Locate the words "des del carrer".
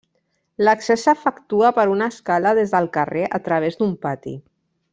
2.61-3.27